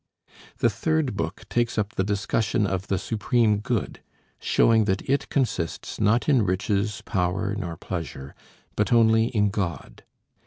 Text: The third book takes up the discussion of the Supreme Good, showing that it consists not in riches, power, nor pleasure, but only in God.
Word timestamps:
The 0.57 0.69
third 0.71 1.15
book 1.15 1.43
takes 1.47 1.77
up 1.77 1.93
the 1.93 2.03
discussion 2.03 2.65
of 2.65 2.87
the 2.87 2.97
Supreme 2.97 3.59
Good, 3.59 4.01
showing 4.39 4.85
that 4.85 5.07
it 5.07 5.29
consists 5.29 5.99
not 6.01 6.27
in 6.27 6.41
riches, 6.41 7.03
power, 7.05 7.53
nor 7.55 7.77
pleasure, 7.77 8.33
but 8.75 8.91
only 8.91 9.25
in 9.25 9.51
God. 9.51 10.03